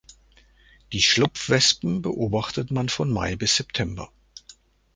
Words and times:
Die 0.93 1.01
Schlupfwespen 1.03 2.01
beobachtet 2.01 2.71
man 2.71 2.89
von 2.89 3.11
Mai 3.11 3.35
bis 3.35 3.55
September. 3.57 4.11